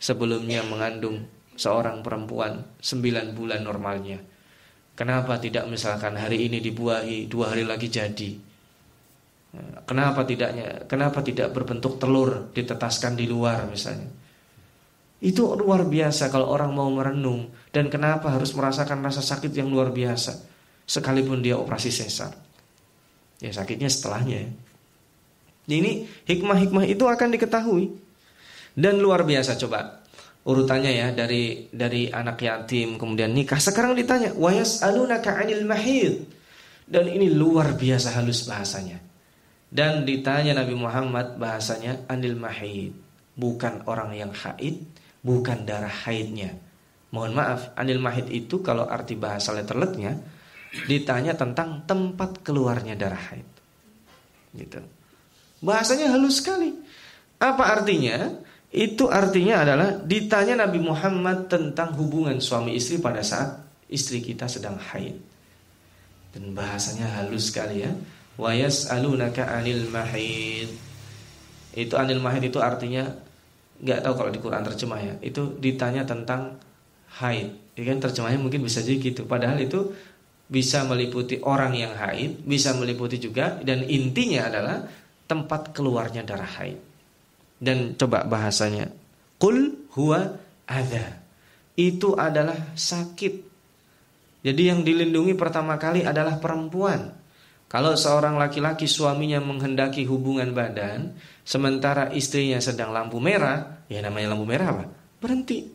[0.00, 4.18] sebelumnya mengandung seorang perempuan sembilan bulan normalnya?
[4.96, 8.47] Kenapa tidak misalkan hari ini dibuahi, dua hari lagi jadi?
[9.88, 10.84] Kenapa tidaknya?
[10.84, 14.12] Kenapa tidak berbentuk telur ditetaskan di luar misalnya?
[15.18, 19.90] Itu luar biasa kalau orang mau merenung dan kenapa harus merasakan rasa sakit yang luar
[19.90, 20.37] biasa
[20.84, 22.37] sekalipun dia operasi sesar.
[23.40, 24.52] Ya sakitnya setelahnya.
[25.68, 27.92] Ini hikmah-hikmah itu akan diketahui
[28.76, 30.04] dan luar biasa coba
[30.44, 33.58] urutannya ya dari dari anak yatim kemudian nikah.
[33.58, 36.24] Sekarang ditanya, "Wayas alunaka 'anil mahid."
[36.88, 39.08] Dan ini luar biasa halus bahasanya.
[39.68, 42.96] Dan ditanya Nabi Muhammad bahasanya anil mahid,
[43.37, 44.81] bukan orang yang haid,
[45.20, 46.57] bukan darah haidnya.
[47.12, 50.16] Mohon maaf, anil mahid itu kalau arti bahasa letterletnya
[50.88, 53.48] ditanya tentang tempat keluarnya darah haid.
[54.57, 54.81] Gitu.
[55.61, 56.72] Bahasanya halus sekali.
[57.40, 58.40] Apa artinya?
[58.68, 64.76] Itu artinya adalah ditanya Nabi Muhammad tentang hubungan suami istri pada saat istri kita sedang
[64.76, 65.16] haid.
[66.37, 67.92] Dan bahasanya halus sekali ya.
[68.38, 70.70] Wa yas'alunaka 'anil mahid.
[71.74, 73.11] Itu anil mahid itu artinya
[73.83, 75.14] nggak tahu kalau di Quran terjemah ya.
[75.20, 76.57] Itu ditanya tentang
[77.18, 77.74] haid.
[77.74, 79.27] Ya kan terjemahnya mungkin bisa jadi gitu.
[79.27, 79.90] Padahal itu
[80.48, 84.77] bisa meliputi orang yang haid, bisa meliputi juga dan intinya adalah
[85.29, 86.79] tempat keluarnya darah haid.
[87.59, 88.88] Dan coba bahasanya.
[89.38, 91.22] Qul huwa adha.
[91.79, 93.35] Itu adalah sakit.
[94.42, 97.14] Jadi yang dilindungi pertama kali adalah perempuan.
[97.68, 101.12] Kalau seorang laki-laki suaminya menghendaki hubungan badan,
[101.44, 104.85] sementara istrinya sedang lampu merah, ya namanya lampu merah apa?
[105.20, 105.68] Berhenti.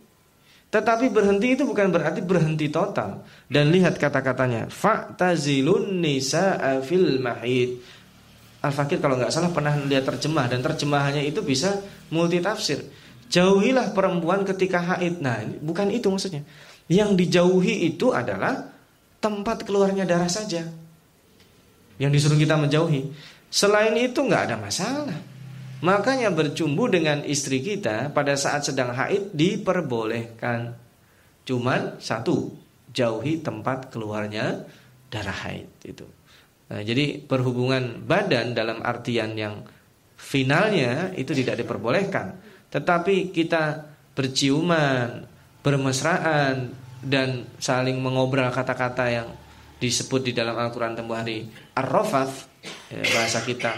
[0.73, 3.21] Tetapi berhenti itu bukan berarti berhenti total.
[3.45, 7.77] Dan lihat kata-katanya, fa'tazilun nisa'a fil mahid.
[8.65, 11.77] Al-Fakir kalau nggak salah pernah lihat terjemah dan terjemahannya itu bisa
[12.09, 12.81] multi tafsir.
[13.29, 15.21] Jauhilah perempuan ketika haid.
[15.21, 16.41] Nah, bukan itu maksudnya.
[16.89, 18.73] Yang dijauhi itu adalah
[19.21, 20.65] tempat keluarnya darah saja.
[22.01, 23.13] Yang disuruh kita menjauhi.
[23.53, 25.19] Selain itu nggak ada masalah.
[25.83, 30.79] Makanya bercumbu dengan istri kita pada saat sedang haid diperbolehkan.
[31.43, 32.55] Cuman satu,
[32.95, 34.63] jauhi tempat keluarnya
[35.11, 36.07] darah haid itu.
[36.71, 39.67] Nah, jadi perhubungan badan dalam artian yang
[40.15, 42.39] finalnya itu tidak diperbolehkan.
[42.71, 45.27] Tetapi kita berciuman,
[45.61, 46.71] bermesraan
[47.03, 49.29] dan saling mengobrol kata-kata yang
[49.83, 52.47] disebut di dalam Al-Qur'an tembuh hari ar-rafath
[52.89, 53.71] ya, bahasa kita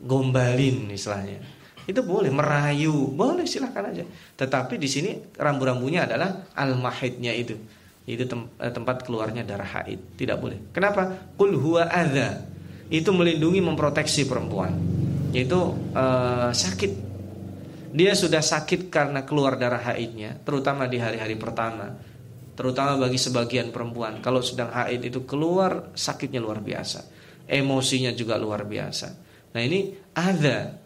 [0.00, 1.40] gombalin istilahnya.
[1.84, 4.04] Itu boleh merayu, boleh silahkan aja.
[4.36, 7.56] Tetapi di sini rambu-rambunya adalah al-mahidnya itu
[8.08, 8.24] itu
[8.58, 10.18] eh, tempat keluarnya darah haid.
[10.18, 10.72] Tidak boleh.
[10.74, 11.30] Kenapa?
[11.38, 12.42] Kul adza.
[12.90, 14.74] Itu melindungi memproteksi perempuan.
[15.30, 15.60] Yaitu
[15.94, 16.92] uh, sakit.
[17.94, 21.94] Dia sudah sakit karena keluar darah haidnya, terutama di hari-hari pertama.
[22.60, 27.08] Terutama bagi sebagian perempuan, kalau sedang haid itu keluar sakitnya luar biasa.
[27.48, 29.08] Emosinya juga luar biasa.
[29.56, 30.76] Nah, ini ada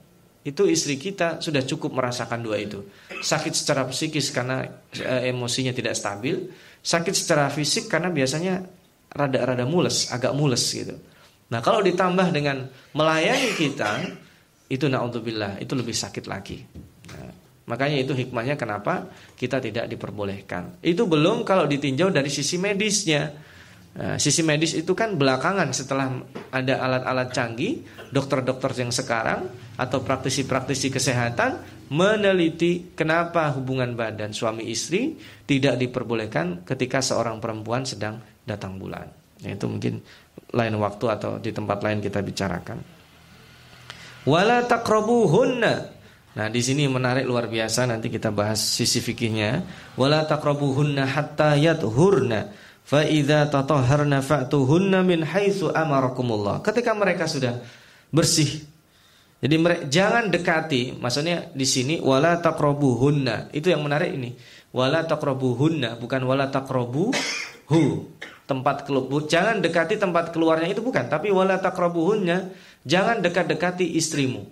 [0.47, 2.79] itu istri kita sudah cukup merasakan dua itu.
[3.11, 4.63] Sakit secara psikis karena
[4.95, 6.47] e, emosinya tidak stabil,
[6.79, 8.63] sakit secara fisik karena biasanya
[9.11, 10.95] rada-rada mules, agak mules gitu.
[11.51, 14.15] Nah, kalau ditambah dengan melayani kita,
[14.71, 16.63] itu naudzubillah, itu lebih sakit lagi.
[17.64, 19.09] Makanya itu hikmahnya kenapa
[19.40, 20.85] kita tidak diperbolehkan.
[20.85, 23.33] Itu belum kalau ditinjau dari sisi medisnya.
[23.94, 26.11] Nah, sisi medis itu kan belakangan setelah
[26.50, 29.46] ada alat-alat canggih, dokter-dokter yang sekarang
[29.79, 31.62] atau praktisi-praktisi kesehatan
[31.94, 35.14] meneliti kenapa hubungan badan suami istri
[35.46, 39.07] tidak diperbolehkan ketika seorang perempuan sedang datang bulan.
[39.46, 40.03] Nah, itu mungkin
[40.53, 42.79] lain waktu atau di tempat lain kita bicarakan.
[44.24, 44.64] Wala.
[46.35, 49.62] Nah, di sini menarik luar biasa nanti kita bahas sisi fikihnya.
[49.94, 52.51] Wala taqrabuhunna hatta yadhurna
[52.85, 56.61] Fa idza tatahharna fa'tuhunna min haitsu amarakumullah.
[56.61, 57.64] Ketika mereka sudah
[58.12, 58.61] bersih.
[59.40, 63.53] Jadi mereka jangan dekati, maksudnya di sini wala taqrabuhunna.
[63.57, 64.37] Itu yang menarik ini.
[64.73, 67.12] Wala taqrabuhunna bukan wala taqrabuhu.
[68.44, 72.53] Tempat keluar jangan dekati tempat keluarnya itu bukan, tapi wala taqrabuhunna
[72.85, 74.44] jangan dekat-dekati istrimu.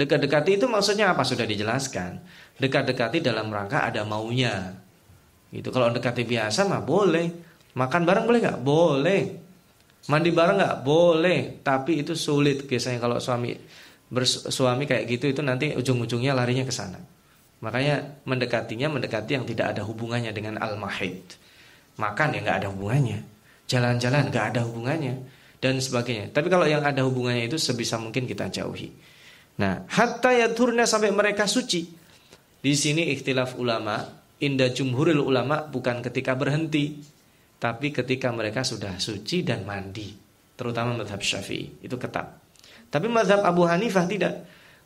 [0.00, 1.28] Dekat-dekati itu maksudnya apa?
[1.28, 2.24] Sudah dijelaskan.
[2.56, 4.72] Dekat-dekati dalam rangka ada maunya.
[5.52, 5.68] Gitu.
[5.68, 7.28] Kalau dekati biasa mah boleh.
[7.76, 8.58] Makan bareng boleh nggak?
[8.64, 9.22] Boleh.
[10.08, 10.76] Mandi bareng nggak?
[10.80, 11.60] Boleh.
[11.60, 13.52] Tapi itu sulit biasanya kalau suami
[14.10, 16.98] bersuami kayak gitu itu nanti ujung-ujungnya larinya ke sana.
[17.60, 21.20] Makanya mendekatinya mendekati yang tidak ada hubungannya dengan al-mahid.
[22.00, 23.20] Makan ya nggak ada hubungannya.
[23.68, 25.14] Jalan-jalan nggak ada hubungannya
[25.60, 26.32] dan sebagainya.
[26.32, 28.90] Tapi kalau yang ada hubungannya itu sebisa mungkin kita jauhi.
[29.58, 31.90] Nah, hatta yathurna sampai mereka suci.
[32.60, 34.04] Di sini ikhtilaf ulama,
[34.38, 37.00] inda jumhuril ulama bukan ketika berhenti,
[37.56, 40.12] tapi ketika mereka sudah suci dan mandi.
[40.56, 42.36] Terutama madhab syafi'i, itu ketat.
[42.92, 44.34] Tapi madhab Abu Hanifah tidak.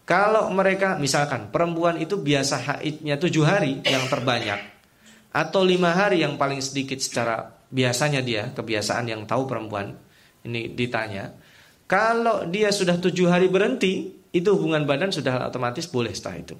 [0.07, 4.61] Kalau mereka, misalkan perempuan itu biasa haidnya tujuh hari yang terbanyak.
[5.35, 9.99] Atau lima hari yang paling sedikit secara biasanya dia, kebiasaan yang tahu perempuan.
[10.47, 11.35] Ini ditanya.
[11.91, 16.57] Kalau dia sudah tujuh hari berhenti, itu hubungan badan sudah otomatis boleh setelah itu.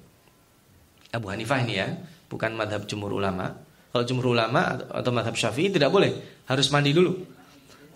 [1.11, 1.91] Abu Hanifah ini ya,
[2.31, 3.51] bukan madhab jumhur ulama.
[3.91, 7.19] Kalau jumhur ulama atau madhab syafi'i tidak boleh, harus mandi dulu.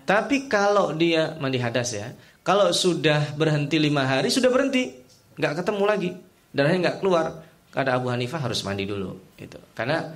[0.03, 2.11] Tapi kalau dia mandi hadas ya,
[2.43, 4.99] kalau sudah berhenti lima hari sudah berhenti,
[5.39, 6.09] nggak ketemu lagi,
[6.51, 7.39] darahnya nggak keluar,
[7.71, 9.59] kata Abu Hanifah harus mandi dulu, itu.
[9.71, 10.11] Karena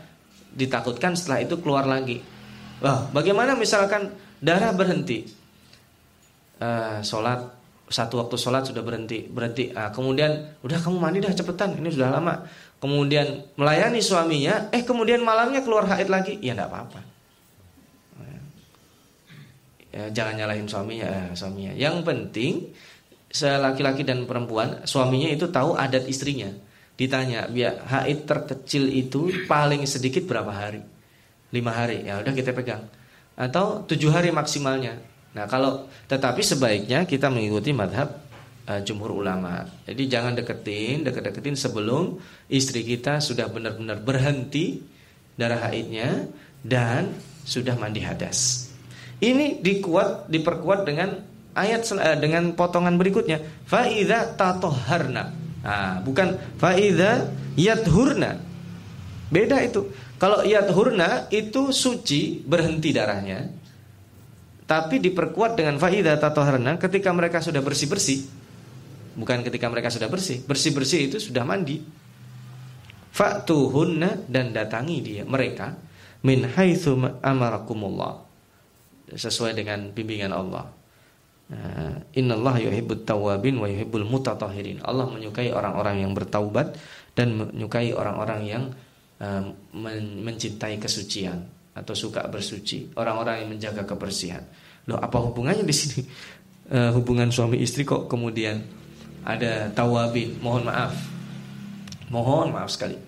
[0.51, 2.19] ditakutkan setelah itu keluar lagi.
[2.83, 4.11] Wah, bagaimana misalkan
[4.43, 5.23] darah berhenti,
[6.59, 7.62] uh, sholat
[7.93, 9.69] satu waktu sholat sudah berhenti berhenti.
[9.69, 12.41] Nah, kemudian udah kamu mandi dah cepetan ini sudah lama.
[12.81, 16.41] Kemudian melayani suaminya eh kemudian malamnya keluar haid lagi.
[16.41, 16.99] Ya tidak apa-apa.
[19.93, 21.77] Ya, jangan nyalahin suaminya eh, suaminya.
[21.77, 22.53] Yang penting
[23.61, 26.49] laki-laki dan perempuan suaminya itu tahu adat istrinya.
[26.97, 30.81] Ditanya biar haid terkecil itu paling sedikit berapa hari?
[31.53, 32.09] Lima hari.
[32.09, 32.89] Ya udah kita pegang.
[33.37, 38.23] Atau tujuh hari maksimalnya Nah kalau tetapi sebaiknya kita mengikuti madhab
[38.69, 39.65] uh, jumhur ulama.
[39.87, 44.83] Jadi jangan deketin, deket-deketin sebelum istri kita sudah benar-benar berhenti
[45.33, 46.29] darah haidnya
[46.61, 47.11] dan
[47.43, 48.69] sudah mandi hadas.
[49.23, 51.17] Ini dikuat, diperkuat dengan
[51.55, 53.41] ayat uh, dengan potongan berikutnya.
[53.65, 55.33] Faida tatoharna.
[55.63, 58.35] Nah, bukan faida yathurna.
[59.31, 59.89] Beda itu.
[60.19, 63.62] Kalau yathurna itu suci berhenti darahnya
[64.63, 68.23] tapi diperkuat dengan faida tatoharna ketika mereka sudah bersih-bersih.
[69.13, 70.41] Bukan ketika mereka sudah bersih.
[70.47, 71.83] Bersih-bersih itu sudah mandi.
[73.13, 75.77] Fa'tuhunna dan datangi dia mereka
[76.25, 76.47] min
[77.21, 78.25] amarakumullah.
[79.13, 80.65] Sesuai dengan bimbingan Allah.
[81.53, 84.81] Nah, Innallaha yuhibbut tawwabin wa yuhibbul mutatahhirin.
[84.81, 86.73] Allah menyukai orang-orang yang bertaubat
[87.13, 88.63] dan menyukai orang-orang yang
[89.21, 89.43] uh,
[90.23, 94.45] mencintai kesucian atau suka bersuci, orang-orang yang menjaga kebersihan.
[94.85, 96.01] Loh, apa hubungannya di sini?
[96.69, 98.61] Uh, hubungan suami istri kok kemudian
[99.25, 100.93] ada tawabin, mohon maaf.
[102.13, 102.99] Mohon maaf sekali.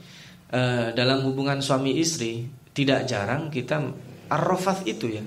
[0.49, 3.81] Uh, dalam hubungan suami istri tidak jarang kita
[4.31, 5.23] arrafat itu ya.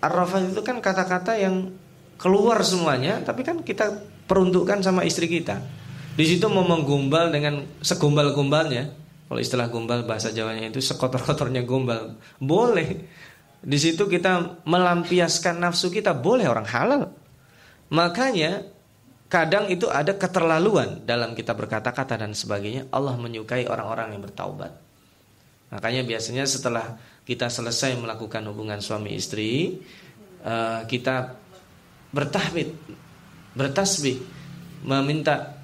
[0.00, 1.74] Arrafat itu kan kata-kata yang
[2.16, 5.60] keluar semuanya, tapi kan kita peruntukkan sama istri kita.
[6.14, 12.20] Di situ mau menggombal dengan segumbal-gombalnya, kalau istilah gombal bahasa Jawanya itu sekotor-kotornya gombal.
[12.36, 13.08] Boleh.
[13.64, 17.02] Di situ kita melampiaskan nafsu kita boleh orang halal.
[17.88, 18.68] Makanya
[19.32, 22.92] kadang itu ada keterlaluan dalam kita berkata-kata dan sebagainya.
[22.92, 24.72] Allah menyukai orang-orang yang bertaubat.
[25.72, 29.80] Makanya biasanya setelah kita selesai melakukan hubungan suami istri,
[30.44, 31.32] eh, kita
[32.12, 32.68] bertahmid,
[33.56, 34.20] bertasbih,
[34.84, 35.56] meminta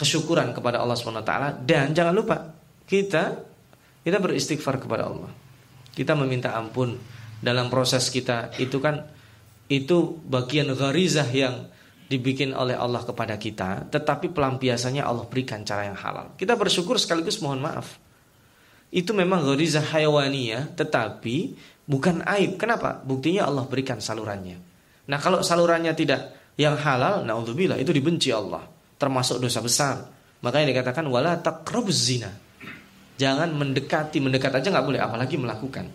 [0.00, 2.61] kesyukuran kepada Allah SWT dan jangan lupa
[2.92, 3.40] kita
[4.04, 5.32] kita beristighfar kepada Allah.
[5.96, 7.00] Kita meminta ampun
[7.40, 9.08] dalam proses kita itu kan
[9.72, 11.72] itu bagian gharizah yang
[12.12, 16.36] dibikin oleh Allah kepada kita, tetapi pelampiasannya Allah berikan cara yang halal.
[16.36, 17.96] Kita bersyukur sekaligus mohon maaf.
[18.92, 21.56] Itu memang gharizah hayawaniyah, tetapi
[21.88, 22.60] bukan aib.
[22.60, 23.00] Kenapa?
[23.00, 24.60] Buktinya Allah berikan salurannya.
[25.08, 28.68] Nah, kalau salurannya tidak yang halal, naudzubillah itu dibenci Allah,
[29.00, 29.96] termasuk dosa besar.
[30.44, 32.28] Makanya dikatakan wala taqrabuz zina.
[33.22, 35.86] Jangan mendekati, mendekat aja nggak boleh, apalagi melakukan.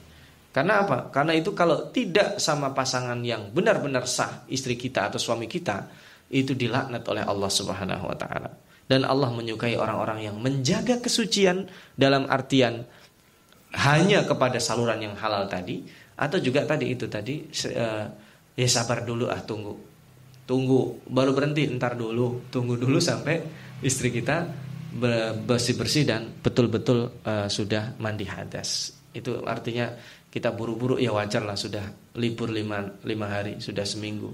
[0.55, 1.11] Karena apa?
[1.11, 5.91] Karena itu kalau tidak sama pasangan yang benar-benar sah, istri kita atau suami kita,
[6.31, 8.51] itu dilaknat oleh Allah Subhanahu wa taala.
[8.87, 11.67] Dan Allah menyukai orang-orang yang menjaga kesucian
[11.99, 12.87] dalam artian
[13.75, 15.83] hanya kepada saluran yang halal tadi
[16.15, 17.43] atau juga tadi itu tadi
[17.75, 18.05] uh,
[18.55, 19.75] ya sabar dulu ah tunggu.
[20.47, 23.43] Tunggu baru berhenti ntar dulu, tunggu dulu sampai
[23.83, 24.47] istri kita
[25.45, 28.95] bersih-bersih dan betul-betul uh, sudah mandi hadas.
[29.11, 29.91] Itu artinya
[30.27, 34.29] kita buru-buru ya wajar lah sudah libur lima, lima hari, sudah seminggu.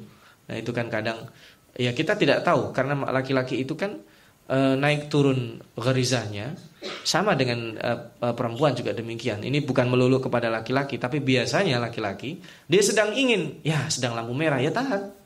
[0.50, 1.30] Nah itu kan kadang
[1.74, 3.98] ya kita tidak tahu karena laki-laki itu kan
[4.52, 6.54] uh, naik turun gerizahnya
[7.08, 9.42] sama dengan uh, perempuan juga demikian.
[9.42, 12.38] Ini bukan melulu kepada laki-laki tapi biasanya laki-laki
[12.68, 15.24] dia sedang ingin ya sedang lampu merah ya tahan.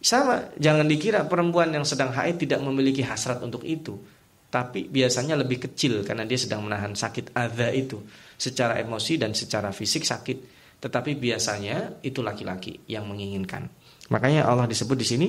[0.00, 4.00] Sama, jangan dikira perempuan yang sedang haid tidak memiliki hasrat untuk itu
[4.50, 8.02] tapi biasanya lebih kecil karena dia sedang menahan sakit adha itu
[8.34, 10.38] secara emosi dan secara fisik sakit
[10.82, 13.70] tetapi biasanya itu laki-laki yang menginginkan
[14.10, 15.28] makanya Allah disebut di sini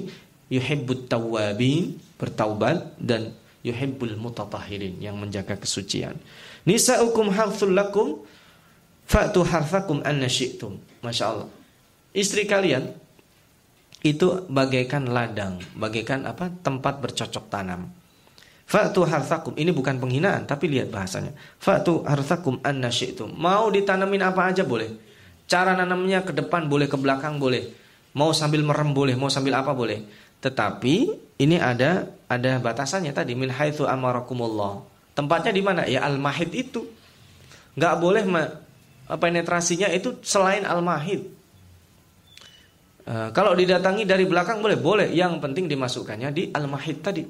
[0.51, 3.31] yuhibbut tawwabin, bertaubat dan
[3.63, 6.19] yuhibbul mutatahhirin yang menjaga kesucian.
[6.67, 8.21] Nisa'ukum harthul lakum
[9.07, 10.75] fa'tu harthakum anna syi'tum.
[11.01, 11.49] Masya Allah.
[12.11, 12.91] Istri kalian
[14.03, 16.51] itu bagaikan ladang, bagaikan apa?
[16.59, 17.87] tempat bercocok tanam.
[18.71, 19.51] Fa'tu harthakum.
[19.59, 21.35] Ini bukan penghinaan, tapi lihat bahasanya.
[21.59, 23.35] Fa'tu harthakum anna syi'tum.
[23.35, 24.95] Mau ditanamin apa aja boleh.
[25.43, 27.67] Cara nanamnya ke depan boleh, ke belakang boleh.
[28.15, 30.07] Mau sambil merem boleh, mau sambil apa boleh.
[30.39, 30.95] Tetapi
[31.43, 34.87] ini ada ada batasannya tadi min haitsu amarakumullah.
[35.19, 35.83] Tempatnya di mana?
[35.83, 36.87] Ya al-mahid itu.
[37.75, 38.23] Enggak boleh
[39.11, 41.27] penetrasinya itu selain al-mahid.
[43.03, 45.07] Uh, kalau didatangi dari belakang boleh, boleh.
[45.11, 47.23] Yang penting dimasukkannya di al-mahid tadi.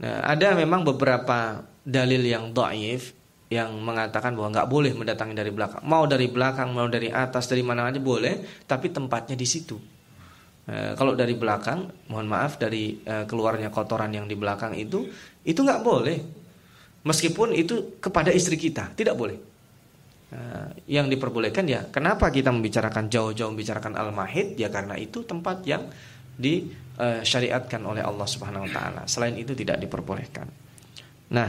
[0.00, 3.12] Nah, ada memang beberapa dalil yang dhaif
[3.50, 5.82] yang mengatakan bahwa nggak boleh mendatangi dari belakang.
[5.82, 9.76] Mau dari belakang, mau dari atas, dari mana aja boleh, tapi tempatnya di situ.
[10.70, 15.02] Eh, kalau dari belakang, mohon maaf dari e, keluarnya kotoran yang di belakang itu,
[15.42, 16.18] itu nggak boleh.
[17.02, 19.34] Meskipun itu kepada istri kita, tidak boleh.
[20.30, 20.38] E,
[20.86, 24.54] yang diperbolehkan ya, kenapa kita membicarakan jauh-jauh membicarakan al-mahid?
[24.54, 25.90] Ya karena itu tempat yang
[27.00, 29.02] disyariatkan oleh Allah Subhanahu Wa Taala.
[29.08, 30.46] Selain itu tidak diperbolehkan.
[31.32, 31.48] Nah,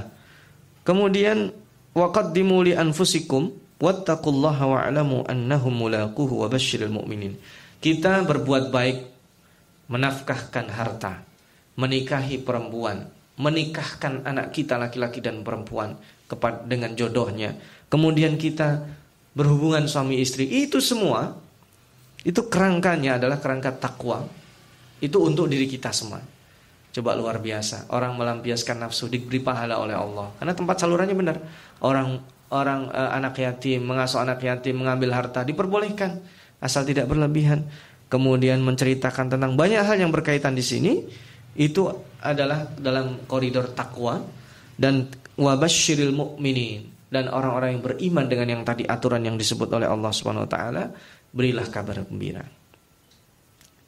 [0.87, 1.51] kemudian
[1.91, 7.35] waqaddimu li anfusikum wattaqullaha wa'lamu annahum mulaquhu wa basyiril mu'minin.
[7.81, 8.97] Kita berbuat baik
[9.89, 11.25] menafkahkan harta,
[11.75, 13.09] menikahi perempuan,
[13.41, 15.97] menikahkan anak kita laki-laki dan perempuan
[16.29, 17.57] kepada dengan jodohnya.
[17.91, 18.85] Kemudian kita
[19.35, 20.47] berhubungan suami istri.
[20.47, 21.35] Itu semua
[22.21, 24.23] itu kerangkanya adalah kerangka takwa.
[25.01, 26.21] Itu untuk diri kita semua.
[26.91, 27.89] Coba luar biasa.
[27.89, 30.29] Orang melampiaskan nafsu diberi pahala oleh Allah.
[30.37, 31.37] Karena tempat salurannya benar.
[31.81, 36.19] Orang orang uh, anak yatim mengasuh anak yatim mengambil harta diperbolehkan
[36.59, 37.63] asal tidak berlebihan
[38.11, 40.99] kemudian menceritakan tentang banyak hal yang berkaitan di sini
[41.55, 41.87] itu
[42.19, 44.19] adalah dalam koridor takwa
[44.75, 45.07] dan
[45.39, 50.47] wabasyiril mukminin dan orang-orang yang beriman dengan yang tadi aturan yang disebut oleh Allah Subhanahu
[50.47, 50.83] wa taala
[51.31, 52.43] berilah kabar gembira.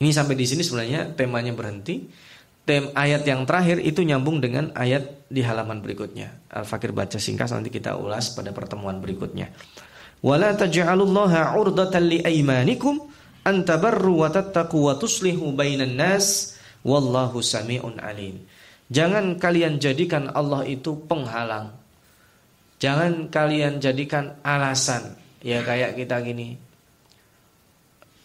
[0.04, 2.12] Ini sampai di sini sebenarnya temanya berhenti.
[2.68, 6.52] Tem ayat yang terakhir itu nyambung dengan ayat di halaman berikutnya.
[6.52, 9.48] Al-Fakir baca singkat nanti kita ulas pada pertemuan berikutnya.
[10.20, 13.00] Wala taj'alullaha 'urdatan aymanikum
[13.48, 14.92] antabarru wa tattaqu
[15.96, 18.44] nas wallahu samiun alim.
[18.92, 21.72] Jangan kalian jadikan Allah itu penghalang.
[22.84, 25.16] Jangan kalian jadikan alasan.
[25.40, 26.60] Ya kayak kita gini.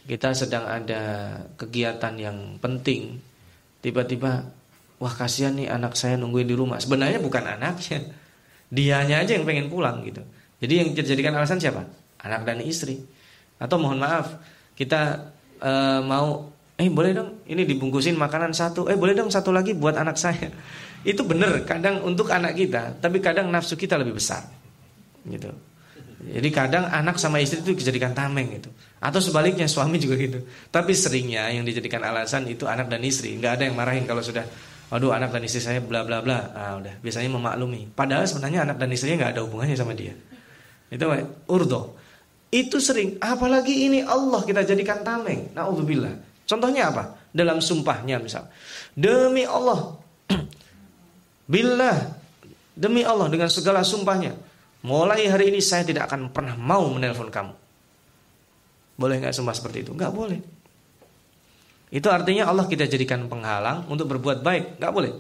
[0.09, 3.21] Kita sedang ada kegiatan yang penting.
[3.85, 4.49] Tiba-tiba
[4.97, 6.81] wah kasihan nih anak saya nungguin di rumah.
[6.81, 8.09] Sebenarnya bukan anaknya.
[8.73, 10.25] Dianya aja yang pengen pulang gitu.
[10.65, 11.85] Jadi yang dijadikan alasan siapa?
[12.25, 13.05] Anak dan istri.
[13.61, 14.41] Atau mohon maaf,
[14.73, 15.29] kita
[15.61, 19.99] uh, mau eh boleh dong ini dibungkusin makanan satu eh boleh dong satu lagi buat
[19.99, 20.47] anak saya
[21.11, 24.47] itu benar kadang untuk anak kita tapi kadang nafsu kita lebih besar
[25.27, 25.51] gitu
[26.23, 30.95] jadi kadang anak sama istri itu dijadikan tameng gitu atau sebaliknya suami juga gitu tapi
[30.95, 34.43] seringnya yang dijadikan alasan itu anak dan istri nggak ada yang marahin kalau sudah
[34.91, 38.77] waduh anak dan istri saya bla bla bla ah udah biasanya memaklumi padahal sebenarnya anak
[38.83, 40.13] dan istrinya nggak ada hubungannya sama dia
[40.91, 41.05] itu
[41.47, 41.99] urdo
[42.49, 45.53] itu sering, apalagi ini Allah kita jadikan tameng.
[45.53, 46.17] Nauzubillah.
[46.49, 47.29] Contohnya apa?
[47.29, 48.49] Dalam sumpahnya misal.
[48.97, 50.01] Demi Allah.
[51.53, 52.17] Billah.
[52.73, 54.33] Demi Allah dengan segala sumpahnya.
[54.81, 57.53] Mulai hari ini saya tidak akan pernah mau menelpon kamu.
[58.99, 59.95] Boleh nggak sumpah seperti itu?
[59.95, 60.43] Nggak boleh.
[61.89, 64.83] Itu artinya Allah kita jadikan penghalang untuk berbuat baik.
[64.83, 65.13] Nggak boleh.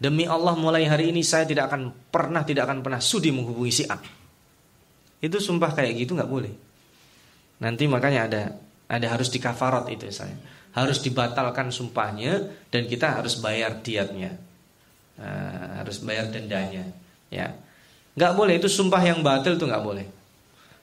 [0.00, 3.84] Demi Allah mulai hari ini saya tidak akan pernah tidak akan pernah sudi menghubungi si
[3.84, 4.00] A.
[5.20, 6.50] Itu sumpah kayak gitu nggak boleh.
[7.60, 8.42] Nanti makanya ada
[8.88, 10.32] ada harus dikafarat itu saya.
[10.72, 14.32] Harus dibatalkan sumpahnya dan kita harus bayar diatnya.
[15.20, 16.88] Nah, harus bayar dendanya.
[17.28, 17.52] Ya,
[18.16, 20.08] nggak boleh itu sumpah yang batal itu nggak boleh.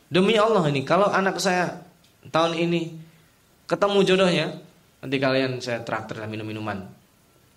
[0.07, 1.86] Demi Allah ini kalau anak saya
[2.29, 2.81] tahun ini
[3.67, 4.47] ketemu jodohnya,
[5.03, 6.87] nanti kalian saya traktir minum minuman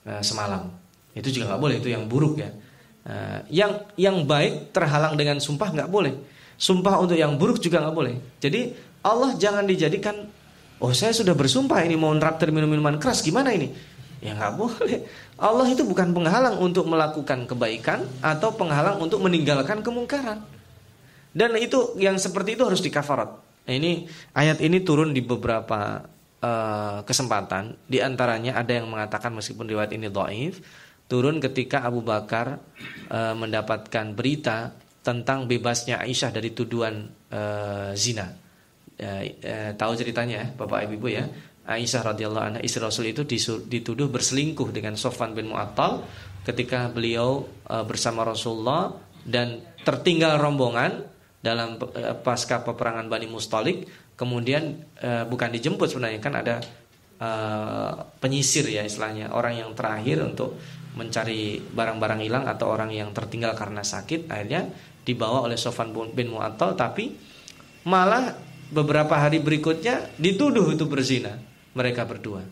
[0.07, 0.70] uh, semalam.
[1.14, 2.51] Itu juga nggak boleh itu yang buruk ya.
[3.01, 6.14] Uh, yang yang baik terhalang dengan sumpah nggak boleh.
[6.61, 8.14] Sumpah untuk yang buruk juga nggak boleh.
[8.38, 10.28] Jadi Allah jangan dijadikan
[10.80, 13.68] Oh saya sudah bersumpah ini mau neraktir minum-minuman keras gimana ini?
[14.24, 15.05] Ya nggak boleh.
[15.36, 20.40] Allah itu bukan penghalang untuk melakukan kebaikan atau penghalang untuk meninggalkan kemungkaran.
[21.36, 23.28] Dan itu yang seperti itu harus dikafarat.
[23.71, 24.03] Nah, ini
[24.35, 26.03] ayat ini turun di beberapa
[26.43, 27.87] uh, kesempatan.
[27.87, 30.59] Di antaranya ada yang mengatakan meskipun riwayat ini dhaif,
[31.07, 32.59] turun ketika Abu Bakar
[33.14, 34.75] uh, mendapatkan berita
[35.07, 38.35] tentang bebasnya Aisyah dari tuduhan uh, zina.
[38.99, 41.25] Ya, ya, tahu ceritanya Bapak Ibu ya
[41.64, 43.25] Aisyah radhiyallahu anha istri Rasul itu
[43.64, 46.05] dituduh berselingkuh dengan Sofwan bin Mu'attal
[46.45, 48.93] ketika beliau uh, bersama Rasulullah
[49.25, 51.07] dan tertinggal rombongan
[51.41, 56.61] dalam uh, pasca peperangan Bani Mustalik kemudian uh, bukan dijemput sebenarnya kan ada
[57.20, 60.61] uh, penyisir ya istilahnya orang yang terakhir untuk
[60.95, 64.68] mencari barang-barang hilang atau orang yang tertinggal karena sakit akhirnya
[65.07, 67.16] dibawa oleh Sofan bin Mu'attal tapi
[67.88, 68.36] malah
[68.68, 71.41] beberapa hari berikutnya dituduh itu berzina
[71.72, 72.45] mereka berdua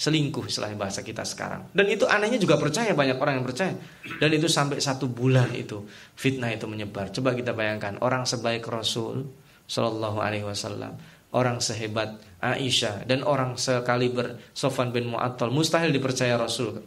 [0.00, 1.68] selingkuh selain bahasa kita sekarang.
[1.76, 3.76] Dan itu anehnya juga percaya banyak orang yang percaya.
[4.16, 5.84] Dan itu sampai satu bulan itu
[6.16, 7.12] fitnah itu menyebar.
[7.12, 9.28] Coba kita bayangkan orang sebaik Rasul
[9.68, 10.96] Shallallahu Alaihi Wasallam
[11.30, 16.80] orang sehebat Aisyah dan orang sekaliber Sofan bin Mu'attal mustahil dipercaya Rasul.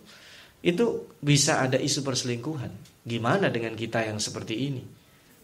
[0.63, 3.03] Itu bisa ada isu perselingkuhan.
[3.03, 4.83] Gimana dengan kita yang seperti ini?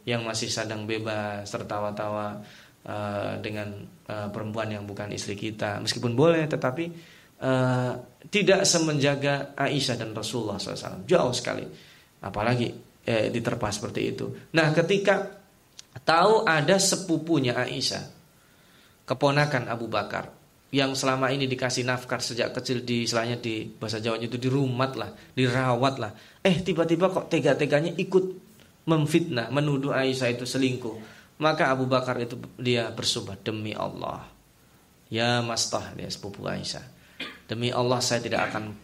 [0.08, 2.40] Yang masih sadang bebas tertawa-tawa
[2.88, 5.84] uh, dengan uh, perempuan yang bukan istri kita.
[5.84, 7.94] Meskipun boleh tetapi uh,
[8.30, 11.64] tidak semenjaga Aisyah dan Rasulullah SAW jauh sekali
[12.20, 12.68] apalagi
[13.08, 15.40] eh, diterpa seperti itu nah ketika
[16.04, 18.04] tahu ada sepupunya Aisyah
[19.08, 24.22] keponakan Abu Bakar yang selama ini dikasih nafkah sejak kecil di istilahnya di bahasa Jawa
[24.22, 26.14] itu dirumat lah, dirawat lah.
[26.46, 28.26] Eh tiba-tiba kok tega-teganya ikut
[28.86, 31.18] memfitnah, menuduh Aisyah itu selingkuh.
[31.42, 34.30] Maka Abu Bakar itu dia bersumpah demi Allah.
[35.10, 36.99] Ya mastah dia sepupu Aisyah.
[37.50, 38.78] Demi Allah saya tidak akan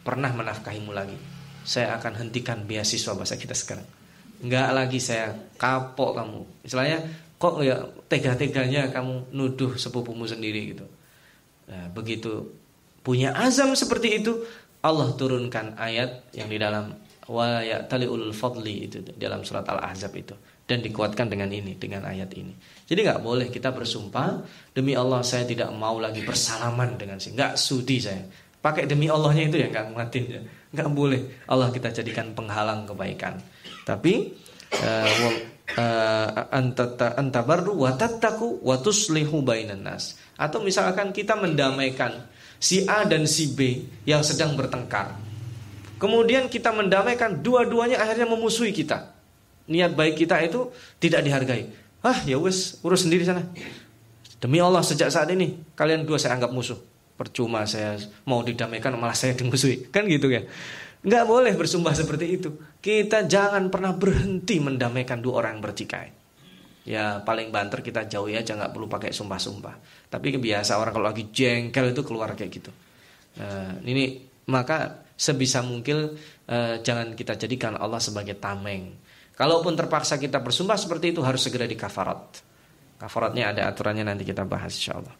[0.00, 1.20] pernah menafkahimu lagi.
[1.68, 3.84] Saya akan hentikan beasiswa bahasa kita sekarang.
[4.40, 6.40] Enggak lagi saya kapok kamu.
[6.64, 6.98] Istilahnya
[7.36, 7.76] kok ya
[8.08, 10.86] tega-teganya kamu nuduh sepupumu sendiri gitu.
[11.68, 12.56] Nah, begitu
[13.04, 14.32] punya azam seperti itu,
[14.80, 16.96] Allah turunkan ayat yang di dalam
[17.26, 20.32] wa ya'taliul fadli itu dalam surat Al-Ahzab itu
[20.66, 22.50] dan dikuatkan dengan ini dengan ayat ini.
[22.90, 24.42] Jadi nggak boleh kita bersumpah
[24.74, 28.26] demi Allah saya tidak mau lagi bersalaman dengan si nggak sudi saya.
[28.58, 30.40] Pakai demi Allahnya itu ya nggak ngatin ya.
[30.74, 33.38] Nggak boleh Allah kita jadikan penghalang kebaikan.
[33.86, 34.34] Tapi
[34.74, 35.30] uh,
[35.78, 40.18] uh, antabarru wa tattaku wa tuslihu bainan nas.
[40.34, 42.26] Atau misalkan kita mendamaikan
[42.58, 45.14] si A dan si B yang sedang bertengkar.
[45.96, 49.15] Kemudian kita mendamaikan dua-duanya akhirnya memusuhi kita.
[49.66, 50.70] Niat baik kita itu
[51.02, 51.70] tidak dihargai.
[52.02, 53.42] Ah ya wes urus sendiri sana.
[54.38, 56.78] Demi Allah sejak saat ini kalian dua saya anggap musuh.
[57.16, 57.96] Percuma saya
[58.28, 59.88] mau didamaikan malah saya dimusuhi.
[59.88, 60.44] Kan gitu ya?
[61.02, 62.52] Nggak boleh bersumpah seperti itu.
[62.78, 66.26] Kita jangan pernah berhenti mendamaikan dua orang yang bertikai
[66.86, 70.06] ya paling banter kita jauhi aja nggak perlu pakai sumpah-sumpah.
[70.06, 72.70] Tapi biasa orang kalau lagi jengkel itu keluar kayak gitu.
[73.42, 76.14] Nah, ini maka sebisa mungkin
[76.46, 78.94] eh, jangan kita jadikan Allah sebagai tameng
[79.36, 82.40] Kalaupun terpaksa kita bersumpah seperti itu harus segera dikafarat.
[82.96, 85.12] Kafaratnya ada aturannya nanti kita bahas insyaallah.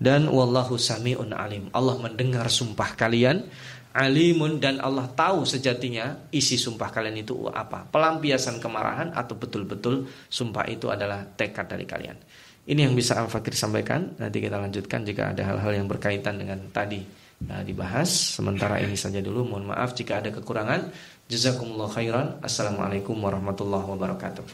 [0.00, 1.68] Dan wallahu samiun alim.
[1.76, 3.44] Allah mendengar sumpah kalian,
[3.92, 7.84] alimun dan Allah tahu sejatinya isi sumpah kalian itu apa.
[7.92, 12.16] Pelampiasan kemarahan atau betul-betul sumpah itu adalah tekad dari kalian.
[12.62, 14.16] Ini yang bisa Al-Fakir sampaikan.
[14.16, 17.02] Nanti kita lanjutkan jika ada hal-hal yang berkaitan dengan tadi
[17.42, 18.38] nah, dibahas.
[18.38, 19.44] Sementara ini saja dulu.
[19.44, 20.88] Mohon maaf jika ada kekurangan.
[21.32, 22.36] Jazakumullah khairan.
[22.44, 24.44] Assalamualaikum warahmatullahi wabarakatuh.